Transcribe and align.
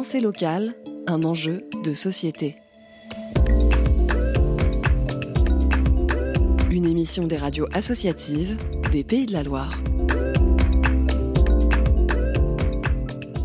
Pensée 0.00 0.20
locale, 0.20 0.74
un 1.08 1.24
enjeu 1.24 1.68
de 1.84 1.92
société. 1.92 2.56
Une 6.70 6.86
émission 6.86 7.26
des 7.26 7.36
radios 7.36 7.66
associatives 7.74 8.56
des 8.92 9.04
Pays 9.04 9.26
de 9.26 9.34
la 9.34 9.42
Loire. 9.42 9.78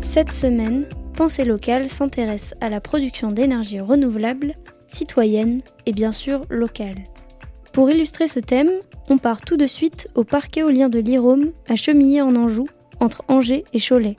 Cette 0.00 0.32
semaine, 0.32 0.88
Pensée 1.14 1.44
locale 1.44 1.90
s'intéresse 1.90 2.54
à 2.62 2.70
la 2.70 2.80
production 2.80 3.30
d'énergie 3.30 3.80
renouvelable, 3.80 4.54
citoyenne 4.86 5.60
et 5.84 5.92
bien 5.92 6.10
sûr 6.10 6.46
locale. 6.48 7.04
Pour 7.74 7.90
illustrer 7.90 8.28
ce 8.28 8.40
thème, 8.40 8.70
on 9.10 9.18
part 9.18 9.42
tout 9.42 9.58
de 9.58 9.66
suite 9.66 10.08
au 10.14 10.24
parc 10.24 10.56
éolien 10.56 10.88
de 10.88 11.00
l'Irôme 11.00 11.50
à 11.68 11.76
Chemillé 11.76 12.22
en 12.22 12.34
Anjou, 12.34 12.66
entre 12.98 13.24
Angers 13.28 13.66
et 13.74 13.78
Cholet. 13.78 14.16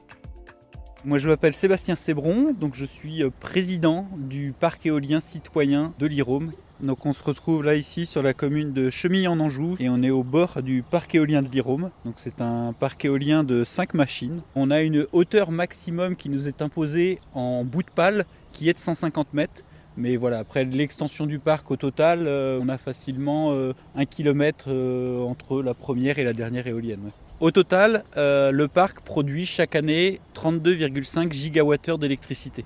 Moi 1.06 1.20
je 1.20 1.30
m'appelle 1.30 1.54
Sébastien 1.54 1.96
Sébron, 1.96 2.54
donc 2.60 2.74
je 2.74 2.84
suis 2.84 3.24
euh, 3.24 3.30
président 3.30 4.08
du 4.18 4.52
parc 4.60 4.88
éolien 4.88 5.22
citoyen 5.22 5.94
de 6.00 6.08
l'Irôme. 6.08 6.54
Donc 6.80 7.06
on 7.06 7.14
se 7.14 7.24
retrouve 7.24 7.64
là 7.64 7.76
ici 7.76 8.08
sur 8.08 8.24
la 8.24 8.34
commune 8.34 8.74
de 8.74 8.90
Chemillé 8.90 9.28
en 9.28 9.40
Anjou 9.40 9.76
et 9.80 9.90
on 9.90 10.02
est 10.02 10.10
au 10.10 10.24
bord 10.24 10.62
du 10.64 10.82
parc 10.82 11.14
éolien 11.14 11.42
de 11.42 11.50
l'Irôme. 11.50 11.92
Donc 12.04 12.16
c'est 12.18 12.42
un 12.42 12.74
parc 12.74 13.06
éolien 13.06 13.44
de 13.44 13.64
5 13.64 13.94
machines. 13.94 14.42
On 14.56 14.72
a 14.72 14.82
une 14.82 15.06
hauteur 15.12 15.52
maximum 15.52 16.16
qui 16.16 16.30
nous 16.30 16.48
est 16.48 16.64
imposée 16.64 17.20
en 17.36 17.64
bout 17.64 17.84
de 17.84 17.92
pale 17.92 18.26
qui 18.52 18.68
est 18.68 18.74
de 18.74 18.80
150 18.80 19.34
mètres. 19.34 19.62
Mais 19.98 20.16
voilà, 20.16 20.40
après 20.40 20.66
l'extension 20.66 21.28
du 21.28 21.38
parc 21.38 21.70
au 21.70 21.76
total, 21.76 22.26
euh, 22.26 22.60
on 22.62 22.70
a 22.70 22.78
facilement 22.80 23.54
euh, 23.54 23.74
un 23.96 24.06
kilomètre 24.06 24.68
entre 24.68 25.62
la 25.62 25.76
première 25.76 26.18
et 26.18 26.24
la 26.24 26.34
dernière 26.34 26.66
éolienne. 26.66 27.12
Au 27.40 27.52
total, 27.52 28.04
euh, 28.18 28.50
le 28.52 28.68
parc 28.68 29.02
produit 29.02 29.46
chaque 29.46 29.76
année 29.76 30.20
32,5 30.34 31.32
gigawattheures 31.32 32.00
d'électricité. 32.00 32.66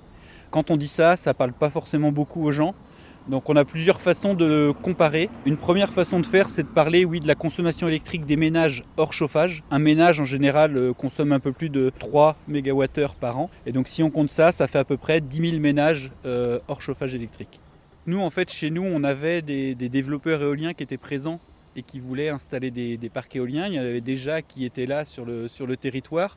Quand 0.50 0.70
on 0.70 0.78
dit 0.78 0.88
ça, 0.88 1.18
ça 1.18 1.34
parle 1.34 1.52
pas 1.52 1.68
forcément 1.68 2.10
beaucoup 2.10 2.42
aux 2.42 2.52
gens. 2.52 2.74
Donc 3.28 3.50
on 3.50 3.56
a 3.56 3.66
plusieurs 3.66 4.00
façons 4.00 4.32
de 4.32 4.72
comparer. 4.80 5.28
Une 5.44 5.58
première 5.58 5.90
façon 5.90 6.20
de 6.20 6.26
faire, 6.26 6.48
c'est 6.48 6.62
de 6.62 6.68
parler 6.68 7.04
de 7.04 7.26
la 7.26 7.34
consommation 7.34 7.86
électrique 7.86 8.24
des 8.24 8.36
ménages 8.36 8.82
hors 8.96 9.12
chauffage. 9.12 9.62
Un 9.70 9.78
ménage 9.78 10.20
en 10.20 10.24
général 10.24 10.74
euh, 10.78 10.94
consomme 10.94 11.32
un 11.32 11.40
peu 11.40 11.52
plus 11.52 11.68
de 11.68 11.92
3 11.98 12.36
MWh 12.48 13.14
par 13.20 13.38
an. 13.38 13.50
Et 13.66 13.72
donc 13.72 13.88
si 13.88 14.02
on 14.02 14.08
compte 14.08 14.30
ça, 14.30 14.52
ça 14.52 14.68
fait 14.68 14.78
à 14.78 14.84
peu 14.84 14.96
près 14.96 15.20
10 15.20 15.50
000 15.50 15.60
ménages 15.60 16.10
euh, 16.24 16.58
hors 16.68 16.80
chauffage 16.80 17.14
électrique. 17.14 17.60
Nous 18.06 18.20
en 18.20 18.30
fait 18.30 18.50
chez 18.50 18.70
nous 18.70 18.84
on 18.84 19.04
avait 19.04 19.42
des 19.42 19.74
développeurs 19.74 20.40
éoliens 20.40 20.72
qui 20.72 20.82
étaient 20.82 20.96
présents 20.96 21.40
et 21.76 21.82
qui 21.82 22.00
voulaient 22.00 22.28
installer 22.28 22.70
des, 22.70 23.10
parcs 23.12 23.34
éoliens. 23.36 23.66
Il 23.66 23.74
y 23.74 23.78
en 23.78 23.82
avait 23.82 24.00
déjà 24.00 24.42
qui 24.42 24.64
étaient 24.64 24.86
là 24.86 25.04
sur 25.04 25.24
le, 25.24 25.48
sur 25.48 25.66
le 25.66 25.76
territoire. 25.76 26.36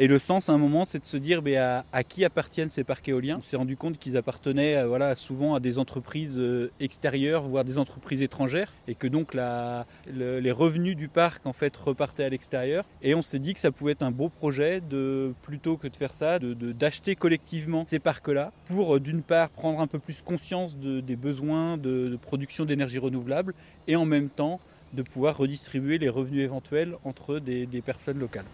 Et 0.00 0.06
le 0.06 0.20
sens 0.20 0.48
à 0.48 0.52
un 0.52 0.58
moment, 0.58 0.84
c'est 0.84 1.00
de 1.00 1.06
se 1.06 1.16
dire 1.16 1.42
mais 1.42 1.56
à, 1.56 1.84
à, 1.92 2.04
qui 2.04 2.24
appartiennent 2.24 2.70
ces 2.70 2.84
parcs 2.84 3.08
éoliens? 3.08 3.38
On 3.40 3.42
s'est 3.42 3.56
rendu 3.56 3.76
compte 3.76 3.98
qu'ils 3.98 4.16
appartenaient 4.16 4.76
euh, 4.76 4.86
voilà, 4.86 5.16
souvent 5.16 5.54
à 5.54 5.60
des 5.60 5.80
entreprises 5.80 6.38
euh, 6.38 6.70
extérieures, 6.78 7.42
voire 7.48 7.64
des 7.64 7.78
entreprises 7.78 8.22
étrangères, 8.22 8.72
et 8.86 8.94
que 8.94 9.08
donc 9.08 9.34
les 9.34 10.52
revenus 10.52 10.96
du 10.96 11.08
parc 11.08 11.44
en 11.46 11.52
fait 11.52 11.76
repartaient 11.76 12.22
à 12.22 12.28
l'extérieur. 12.28 12.84
Et 13.02 13.16
on 13.16 13.22
s'est 13.22 13.40
dit 13.40 13.54
que 13.54 13.60
ça 13.60 13.72
pouvait 13.72 13.92
être 13.92 14.02
un 14.02 14.12
beau 14.12 14.28
projet 14.28 14.80
de 14.80 15.34
plutôt 15.42 15.76
que 15.76 15.88
de 15.88 15.96
faire 15.96 16.14
ça, 16.14 16.38
de, 16.38 16.54
de, 16.54 16.70
d'acheter 16.70 17.16
collectivement 17.16 17.84
ces 17.88 17.98
parcs-là 17.98 18.52
pour 18.66 18.96
euh, 18.96 19.00
d'une 19.00 19.22
part 19.22 19.50
prendre 19.50 19.80
un 19.80 19.88
peu 19.88 19.98
plus 19.98 20.22
conscience 20.22 20.78
de, 20.78 21.00
des 21.00 21.16
besoins 21.16 21.76
de, 21.76 22.08
de 22.08 22.16
production 22.16 22.64
d'énergie 22.64 23.00
renouvelable 23.00 23.52
et 23.88 23.96
en 23.96 24.04
même 24.04 24.28
temps 24.28 24.60
de 24.92 25.02
pouvoir 25.02 25.36
redistribuer 25.36 25.98
les 25.98 26.08
revenus 26.08 26.42
éventuels 26.42 26.96
entre 27.04 27.38
des, 27.38 27.66
personnes 27.84 28.18
locales. 28.18 28.44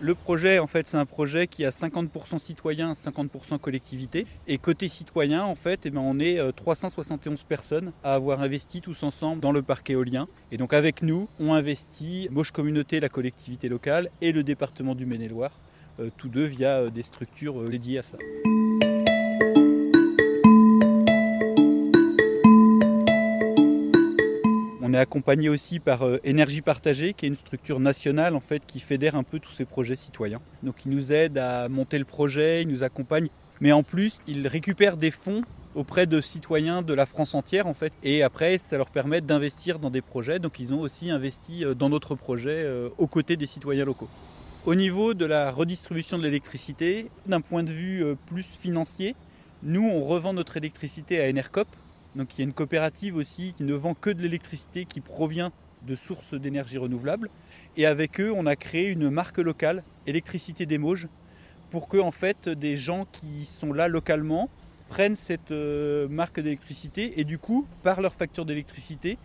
Le 0.00 0.14
projet, 0.14 0.58
en 0.58 0.66
fait, 0.66 0.86
c'est 0.88 0.96
un 0.96 1.06
projet 1.06 1.46
qui 1.46 1.64
a 1.64 1.70
50% 1.70 2.38
citoyens, 2.38 2.92
50% 2.92 3.58
collectivités. 3.58 4.26
Et 4.46 4.58
côté 4.58 4.88
citoyen, 4.88 5.44
en 5.44 5.54
fait, 5.54 5.80
eh 5.84 5.90
ben, 5.90 6.00
on 6.00 6.18
est 6.18 6.38
371 6.56 7.44
personnes 7.44 7.92
à 8.02 8.14
avoir 8.14 8.42
investi 8.42 8.80
tous 8.80 9.02
ensemble 9.02 9.40
dans 9.40 9.52
le 9.52 9.62
parc 9.62 9.88
éolien. 9.90 10.26
Et 10.50 10.56
donc, 10.56 10.74
avec 10.74 11.02
nous, 11.02 11.28
on 11.38 11.54
investit 11.54 12.28
Moche 12.30 12.50
Communauté, 12.50 13.00
la 13.00 13.08
collectivité 13.08 13.68
locale, 13.68 14.10
et 14.20 14.32
le 14.32 14.42
département 14.42 14.94
du 14.94 15.06
Maine-et-Loire, 15.06 15.52
euh, 16.00 16.10
tous 16.16 16.28
deux 16.28 16.46
via 16.46 16.80
euh, 16.80 16.90
des 16.90 17.04
structures 17.04 17.60
euh, 17.60 17.68
dédiées 17.68 18.00
à 18.00 18.02
ça. 18.02 18.18
Est 24.94 24.98
accompagné 24.98 25.48
aussi 25.48 25.80
par 25.80 26.06
euh, 26.06 26.18
Énergie 26.24 26.62
Partagée, 26.62 27.12
qui 27.12 27.26
est 27.26 27.28
une 27.28 27.36
structure 27.36 27.80
nationale 27.80 28.34
en 28.34 28.40
fait 28.40 28.62
qui 28.66 28.80
fédère 28.80 29.14
un 29.14 29.22
peu 29.22 29.38
tous 29.38 29.52
ces 29.52 29.64
projets 29.64 29.96
citoyens. 29.96 30.40
Donc 30.62 30.86
ils 30.86 30.90
nous 30.90 31.12
aident 31.12 31.38
à 31.38 31.68
monter 31.68 31.98
le 31.98 32.04
projet, 32.04 32.62
ils 32.62 32.68
nous 32.68 32.82
accompagnent, 32.82 33.28
mais 33.60 33.72
en 33.72 33.82
plus 33.82 34.20
ils 34.26 34.46
récupèrent 34.48 34.96
des 34.96 35.10
fonds 35.10 35.42
auprès 35.74 36.06
de 36.06 36.20
citoyens 36.20 36.82
de 36.82 36.94
la 36.94 37.06
France 37.06 37.34
entière 37.34 37.66
en 37.66 37.74
fait. 37.74 37.92
Et 38.02 38.22
après, 38.22 38.58
ça 38.58 38.78
leur 38.78 38.90
permet 38.90 39.20
d'investir 39.20 39.78
dans 39.78 39.90
des 39.90 40.02
projets. 40.02 40.38
Donc 40.38 40.60
ils 40.60 40.72
ont 40.72 40.80
aussi 40.80 41.10
investi 41.10 41.64
dans 41.76 41.88
notre 41.88 42.14
projet 42.14 42.62
euh, 42.64 42.88
aux 42.98 43.06
côtés 43.06 43.36
des 43.36 43.46
citoyens 43.46 43.84
locaux. 43.84 44.08
Au 44.66 44.74
niveau 44.74 45.12
de 45.12 45.26
la 45.26 45.50
redistribution 45.50 46.16
de 46.16 46.22
l'électricité, 46.22 47.10
d'un 47.26 47.42
point 47.42 47.62
de 47.62 47.70
vue 47.70 48.02
euh, 48.02 48.14
plus 48.26 48.46
financier, 48.46 49.14
nous 49.62 49.86
on 49.86 50.04
revend 50.04 50.32
notre 50.32 50.56
électricité 50.56 51.22
à 51.22 51.28
Enercop, 51.28 51.68
donc 52.16 52.34
il 52.34 52.40
y 52.40 52.42
a 52.42 52.44
une 52.44 52.52
coopérative 52.52 53.16
aussi 53.16 53.54
qui 53.56 53.64
ne 53.64 53.74
vend 53.74 53.94
que 53.94 54.10
de 54.10 54.22
l'électricité 54.22 54.84
qui 54.84 55.00
provient 55.00 55.52
de 55.86 55.96
sources 55.96 56.34
d'énergie 56.34 56.78
renouvelable. 56.78 57.28
Et 57.76 57.86
avec 57.86 58.20
eux, 58.20 58.32
on 58.34 58.46
a 58.46 58.56
créé 58.56 58.88
une 58.88 59.10
marque 59.10 59.38
locale, 59.38 59.82
Électricité 60.06 60.66
des 60.66 60.78
Mauges, 60.78 61.08
pour 61.70 61.88
que 61.88 61.98
en 61.98 62.10
fait 62.10 62.48
des 62.48 62.76
gens 62.76 63.06
qui 63.10 63.46
sont 63.46 63.72
là 63.72 63.88
localement 63.88 64.48
prennent 64.88 65.16
cette 65.16 65.50
euh, 65.50 66.08
marque 66.08 66.40
d'électricité 66.40 67.20
et 67.20 67.24
du 67.24 67.38
coup, 67.38 67.66
par 67.82 68.00
leur 68.00 68.14
facture 68.14 68.44
d'électricité, 68.44 69.18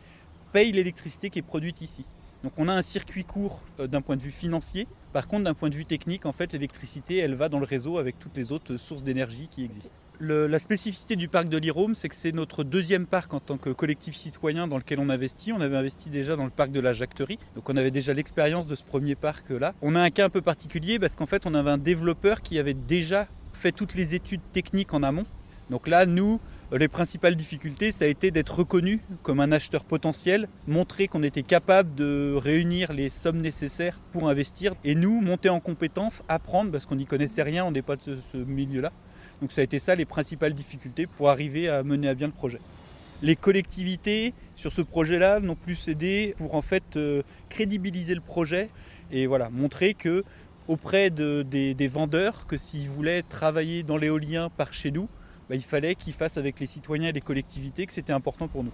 payent 0.51 0.71
l'électricité 0.71 1.29
qui 1.29 1.39
est 1.39 1.43
produite 1.43 1.81
ici. 1.81 2.05
Donc 2.43 2.53
on 2.57 2.67
a 2.67 2.73
un 2.73 2.81
circuit 2.81 3.23
court 3.23 3.61
euh, 3.79 3.87
d'un 3.87 4.01
point 4.01 4.15
de 4.15 4.21
vue 4.23 4.31
financier. 4.31 4.87
Par 5.13 5.27
contre, 5.27 5.43
d'un 5.43 5.53
point 5.53 5.69
de 5.69 5.75
vue 5.75 5.85
technique, 5.85 6.25
en 6.25 6.31
fait, 6.31 6.53
l'électricité, 6.53 7.17
elle 7.17 7.35
va 7.35 7.49
dans 7.49 7.59
le 7.59 7.65
réseau 7.65 7.97
avec 7.97 8.17
toutes 8.19 8.35
les 8.35 8.51
autres 8.51 8.77
sources 8.77 9.03
d'énergie 9.03 9.47
qui 9.51 9.63
existent. 9.63 9.93
La 10.21 10.59
spécificité 10.59 11.15
du 11.15 11.29
parc 11.29 11.47
de 11.47 11.57
l'Irôme, 11.57 11.95
c'est 11.95 12.09
que 12.09 12.15
c'est 12.15 12.33
notre 12.33 12.65
deuxième 12.65 13.05
parc 13.05 13.33
en 13.33 13.39
tant 13.39 13.57
que 13.57 13.69
collectif 13.69 14.17
citoyen 14.17 14.67
dans 14.67 14.77
lequel 14.77 14.99
on 14.99 15.09
investit. 15.09 15.53
On 15.53 15.61
avait 15.61 15.77
investi 15.77 16.09
déjà 16.09 16.35
dans 16.35 16.43
le 16.43 16.49
parc 16.49 16.71
de 16.71 16.81
la 16.81 16.93
Jacterie, 16.93 17.39
donc 17.55 17.69
on 17.69 17.77
avait 17.77 17.89
déjà 17.89 18.13
l'expérience 18.13 18.67
de 18.67 18.75
ce 18.75 18.83
premier 18.83 19.15
parc-là. 19.15 19.73
On 19.81 19.95
a 19.95 20.01
un 20.01 20.09
cas 20.09 20.25
un 20.25 20.29
peu 20.29 20.41
particulier 20.41 20.99
parce 20.99 21.15
qu'en 21.15 21.25
fait, 21.25 21.45
on 21.45 21.53
avait 21.53 21.69
un 21.69 21.77
développeur 21.77 22.41
qui 22.41 22.59
avait 22.59 22.73
déjà 22.73 23.29
fait 23.53 23.71
toutes 23.71 23.95
les 23.95 24.13
études 24.13 24.41
techniques 24.51 24.93
en 24.93 25.03
amont. 25.03 25.25
Donc 25.69 25.87
là, 25.87 26.05
nous, 26.05 26.41
les 26.77 26.89
principales 26.89 27.37
difficultés, 27.37 27.93
ça 27.93 28.03
a 28.03 28.09
été 28.09 28.29
d'être 28.29 28.59
reconnu 28.59 28.99
comme 29.23 29.39
un 29.39 29.53
acheteur 29.53 29.85
potentiel, 29.85 30.49
montrer 30.67 31.07
qu'on 31.07 31.23
était 31.23 31.43
capable 31.43 31.95
de 31.95 32.33
réunir 32.35 32.91
les 32.91 33.09
sommes 33.09 33.39
nécessaires 33.39 34.01
pour 34.11 34.27
investir, 34.27 34.75
et 34.83 34.95
nous, 34.95 35.21
monter 35.21 35.47
en 35.47 35.61
compétences, 35.61 36.23
apprendre, 36.27 36.71
parce 36.71 36.85
qu'on 36.85 36.95
n'y 36.95 37.05
connaissait 37.05 37.43
rien, 37.43 37.63
on 37.63 37.71
n'est 37.71 37.83
pas 37.83 37.95
de 37.95 38.01
ce, 38.01 38.11
ce 38.33 38.37
milieu-là. 38.37 38.91
Donc 39.41 39.51
ça 39.51 39.61
a 39.61 39.63
été 39.63 39.79
ça 39.79 39.95
les 39.95 40.05
principales 40.05 40.53
difficultés 40.53 41.07
pour 41.07 41.29
arriver 41.29 41.69
à 41.69 41.83
mener 41.83 42.09
à 42.09 42.13
bien 42.13 42.27
le 42.27 42.33
projet. 42.33 42.59
Les 43.21 43.35
collectivités 43.35 44.33
sur 44.55 44.71
ce 44.71 44.81
projet-là 44.81 45.39
n'ont 45.39 45.55
plus 45.55 45.87
aidé 45.87 46.35
pour 46.37 46.55
en 46.55 46.61
fait 46.61 46.95
euh, 46.95 47.21
crédibiliser 47.49 48.15
le 48.15 48.21
projet 48.21 48.69
et 49.11 49.27
voilà 49.27 49.49
montrer 49.49 49.93
que 49.93 50.23
auprès 50.67 51.09
de, 51.09 51.41
des, 51.41 51.87
vendeurs 51.87 52.45
que 52.45 52.55
s'ils 52.55 52.87
voulaient 52.87 53.23
travailler 53.23 53.81
dans 53.81 53.97
l'éolien 53.97 54.49
par 54.49 54.71
chez 54.71 54.91
nous, 54.91 55.09
bah, 55.49 55.55
il 55.55 55.63
fallait 55.63 55.95
qu'ils 55.95 56.13
fassent 56.13 56.37
avec 56.37 56.59
les 56.59 56.67
citoyens 56.67 57.09
et 57.09 57.11
les 57.11 57.21
collectivités 57.21 57.87
que 57.87 57.93
c'était 57.93 58.13
important 58.13 58.47
pour 58.47 58.63
nous. 58.63 58.71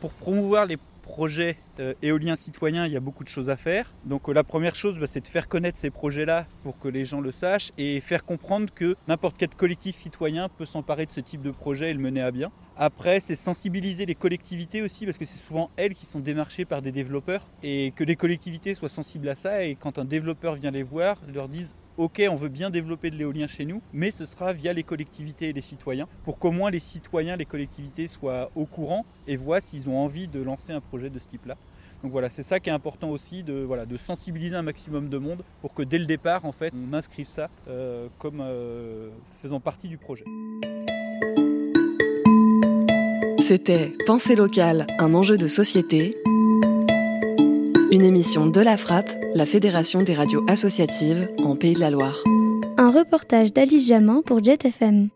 Pour 0.00 0.10
promouvoir 0.10 0.66
les 0.66 0.76
projets 1.20 1.58
euh, 1.80 1.92
éoliens 2.00 2.34
citoyens, 2.34 2.86
il 2.86 2.94
y 2.94 2.96
a 2.96 3.00
beaucoup 3.00 3.24
de 3.24 3.28
choses 3.28 3.50
à 3.50 3.56
faire. 3.58 3.92
Donc 4.06 4.26
euh, 4.26 4.32
la 4.32 4.42
première 4.42 4.74
chose, 4.74 4.98
bah, 4.98 5.04
c'est 5.06 5.20
de 5.20 5.28
faire 5.28 5.48
connaître 5.48 5.76
ces 5.76 5.90
projets-là 5.90 6.46
pour 6.62 6.78
que 6.78 6.88
les 6.88 7.04
gens 7.04 7.20
le 7.20 7.30
sachent 7.30 7.72
et 7.76 8.00
faire 8.00 8.24
comprendre 8.24 8.72
que 8.74 8.96
n'importe 9.06 9.36
quel 9.36 9.50
collectif 9.50 9.94
citoyen 9.94 10.48
peut 10.48 10.64
s'emparer 10.64 11.04
de 11.04 11.10
ce 11.10 11.20
type 11.20 11.42
de 11.42 11.50
projet 11.50 11.90
et 11.90 11.92
le 11.92 12.00
mener 12.00 12.22
à 12.22 12.30
bien. 12.30 12.50
Après, 12.74 13.20
c'est 13.20 13.36
sensibiliser 13.36 14.06
les 14.06 14.14
collectivités 14.14 14.80
aussi, 14.80 15.04
parce 15.04 15.18
que 15.18 15.26
c'est 15.26 15.36
souvent 15.36 15.70
elles 15.76 15.92
qui 15.92 16.06
sont 16.06 16.20
démarchées 16.20 16.64
par 16.64 16.80
des 16.80 16.92
développeurs, 16.92 17.50
et 17.62 17.92
que 17.94 18.04
les 18.04 18.16
collectivités 18.16 18.74
soient 18.74 18.88
sensibles 18.88 19.28
à 19.28 19.34
ça, 19.34 19.62
et 19.62 19.74
quand 19.74 19.98
un 19.98 20.06
développeur 20.06 20.54
vient 20.54 20.70
les 20.70 20.82
voir, 20.82 21.18
leur 21.28 21.50
disent 21.50 21.76
ok, 22.00 22.22
on 22.30 22.34
veut 22.34 22.48
bien 22.48 22.70
développer 22.70 23.10
de 23.10 23.16
l'éolien 23.16 23.46
chez 23.46 23.66
nous, 23.66 23.82
mais 23.92 24.10
ce 24.10 24.24
sera 24.24 24.54
via 24.54 24.72
les 24.72 24.82
collectivités 24.82 25.50
et 25.50 25.52
les 25.52 25.60
citoyens, 25.60 26.08
pour 26.24 26.38
qu'au 26.38 26.50
moins 26.50 26.70
les 26.70 26.80
citoyens, 26.80 27.36
les 27.36 27.44
collectivités 27.44 28.08
soient 28.08 28.50
au 28.54 28.64
courant 28.64 29.04
et 29.26 29.36
voient 29.36 29.60
s'ils 29.60 29.88
ont 29.88 29.98
envie 29.98 30.26
de 30.26 30.40
lancer 30.40 30.72
un 30.72 30.80
projet 30.80 31.10
de 31.10 31.18
ce 31.18 31.28
type-là. 31.28 31.56
Donc 32.02 32.12
voilà, 32.12 32.30
c'est 32.30 32.42
ça 32.42 32.58
qui 32.58 32.70
est 32.70 32.72
important 32.72 33.10
aussi, 33.10 33.42
de, 33.42 33.68
de 33.84 33.96
sensibiliser 33.98 34.56
un 34.56 34.62
maximum 34.62 35.10
de 35.10 35.18
monde 35.18 35.44
pour 35.60 35.74
que 35.74 35.82
dès 35.82 35.98
le 35.98 36.06
départ, 36.06 36.46
en 36.46 36.52
fait, 36.52 36.72
on 36.74 36.94
inscrive 36.94 37.26
ça 37.26 37.50
euh, 37.68 38.08
comme 38.18 38.40
euh, 38.40 39.10
faisant 39.42 39.60
partie 39.60 39.88
du 39.88 39.98
projet. 39.98 40.24
C'était 43.38 43.92
Pensée 44.06 44.36
locale, 44.36 44.86
un 44.98 45.12
enjeu 45.12 45.36
de 45.36 45.48
société. 45.48 46.16
Une 47.92 48.04
émission 48.04 48.46
de 48.46 48.60
la 48.60 48.76
Frappe, 48.76 49.10
la 49.34 49.44
Fédération 49.44 50.00
des 50.02 50.14
radios 50.14 50.44
associatives 50.46 51.28
en 51.42 51.56
Pays 51.56 51.74
de 51.74 51.80
la 51.80 51.90
Loire. 51.90 52.22
Un 52.76 52.88
reportage 52.88 53.52
d'Alice 53.52 53.88
Jamin 53.88 54.22
pour 54.24 54.44
Jet 54.44 54.64
FM. 54.64 55.08